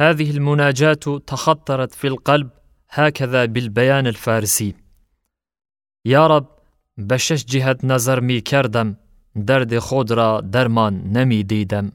[0.00, 2.50] هذه المناجاة تخطرت في القلب
[2.90, 4.74] هكذا بالبيان الفارسي.
[6.04, 6.46] يا رب
[6.98, 8.96] بشش جهة نظر مي كردم
[9.46, 11.92] درد خود را درمان نمی دیدم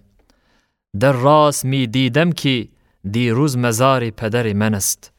[1.00, 2.68] در راست می دیدم که
[3.12, 5.14] دیروز مزار پدر من است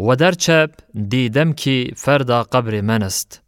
[0.00, 0.70] و در چپ
[1.08, 3.42] دیدم که فردا قبر من است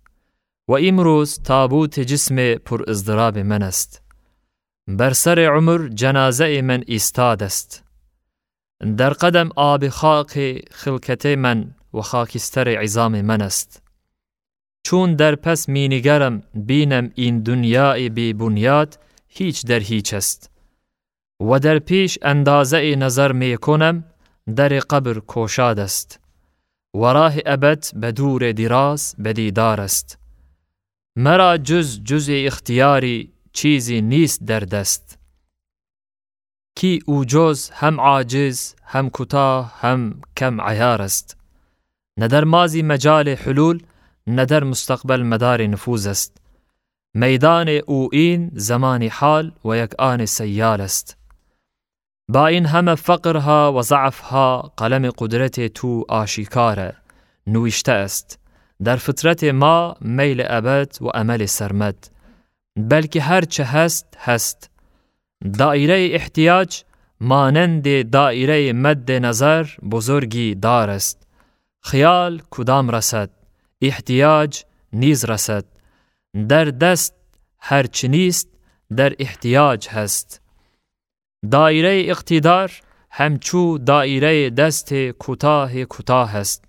[0.69, 4.03] و امروز تابوت جسم پر ازدراب من است
[4.89, 7.81] بر سر عمر جنازه من ایستاد است
[8.82, 13.82] در قدم آب خاک خلکت من و خاکستر عظام من است.
[14.86, 20.50] چون در پس مینگرم بینم این دنیای بی بنیاد هیچ در هیچ است.
[21.40, 24.04] و در پیش اندازه نظر می کنم
[24.56, 26.20] در قبر کوشاد است.
[26.95, 30.18] و راه ابد به دور دراز به دیدار است.
[31.16, 35.21] مرا جز جز اختیاری چیزی نیست در دست.
[36.82, 41.36] کی او جز هم عاجز هم کوتاه هم کم عیار است.
[42.18, 43.82] نه در مازی مجال حلول
[44.26, 46.37] نه در مستقبل مدار نفوذ است.
[47.15, 51.16] میدان او این زمان حال و یک آن سیال است.
[52.29, 56.96] با این همه فقرها و ضعفها قلم قدرت تو آشیکاره
[57.46, 58.38] نوشته است.
[58.85, 62.10] در فطرت ما میل ابد و عمل سرمد.
[62.76, 64.72] بلکه هر چه هست هست.
[65.43, 66.82] دائره احتیاج
[67.21, 71.26] مانند دائره مد نظر بزرگی دار است
[71.82, 73.31] خیال کدام رسد
[73.81, 74.62] احتیاج
[74.93, 75.65] نیز رسد
[76.48, 77.15] در دست
[77.59, 78.48] هر چه نیست
[78.97, 80.41] در احتیاج هست
[81.50, 82.72] دایره اقتدار
[83.10, 86.65] همچو دایره دست کوتاه کوتاه است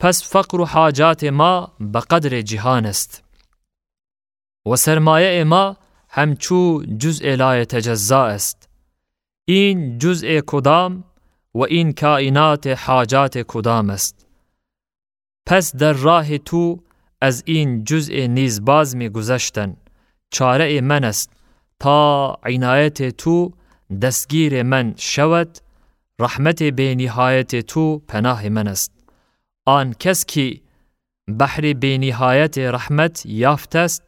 [0.00, 3.24] پس فقر و حاجات ما به قدر جهان است
[4.66, 5.76] و سرمایه ما
[6.14, 8.68] همچو جزء لا تجزا است.
[9.44, 11.04] این جزء کدام
[11.54, 14.26] و این کائنات حاجات کدام است؟
[15.46, 16.82] پس در راه تو
[17.20, 19.76] از این جزء نیز باز می گذشتن
[20.30, 21.32] چاره من است.
[21.80, 23.52] تا عنایت تو
[24.02, 25.58] دستگیر من شود
[26.18, 28.92] رحمت به نهایت تو پناه من است.
[29.64, 30.60] آن کس که
[31.38, 34.02] بحر به نهایت رحمت یافت است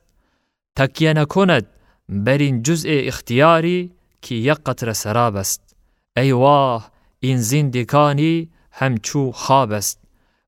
[0.76, 1.66] تکیه نکند
[2.08, 3.92] بر این جزء اختیاری
[4.22, 5.76] که یک قطر سراب است.
[6.16, 10.00] ای واه این زندگانی همچو خواب است.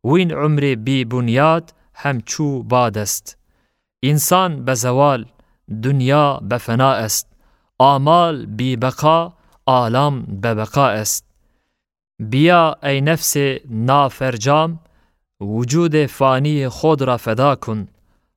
[0.05, 3.39] و این عمر بی بنیاد همچو باد است.
[4.03, 5.27] انسان به زوال
[5.83, 7.28] دنیا به فنا است.
[7.78, 9.33] آمال بی بقا
[9.67, 11.25] آلام به بقا است.
[12.19, 13.37] بیا ای نفس
[13.71, 14.81] نافرجام
[15.41, 17.88] وجود فانی خود را فدا کن.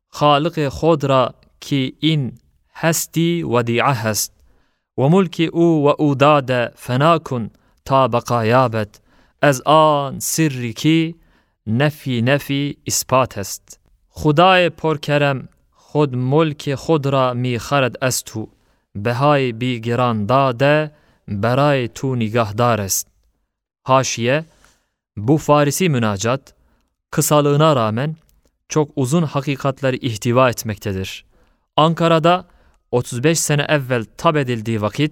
[0.09, 2.37] خالق خود را که این
[2.75, 4.33] هستی ودیعه هست
[4.97, 7.49] و ملک او و او داده فنا کن
[7.85, 8.99] تا بقا یابد
[9.41, 11.15] از آن سری که
[11.67, 18.49] نفی نفی اثبات است خدای پرکرم خود ملک خود را می خرد از تو
[18.95, 20.91] بهای بی گران داده
[21.29, 23.07] برای تو nigahdar است.
[23.83, 24.45] Haşiye,
[25.17, 26.53] bu Farisi münacat,
[27.11, 28.15] kısalığına rağmen
[28.69, 31.25] çok uzun hakikatleri ihtiva etmektedir.
[31.75, 32.45] Ankara'da
[32.91, 35.11] 35 sene evvel tab edildiği vakit,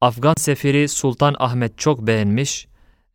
[0.00, 2.66] Afgan sefiri Sultan Ahmet çok beğenmiş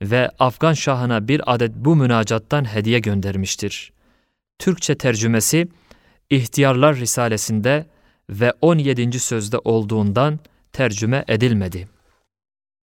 [0.02, 3.92] ve Afgan Şahına bir adet bu münacattan hediye göndermiştir.
[4.60, 5.68] Türkçe tercümesi
[6.30, 7.86] İhtiyarlar Risalesinde
[8.30, 9.20] ve 17.
[9.20, 10.40] sözde olduğundan
[10.74, 11.97] tercüme edilmedi.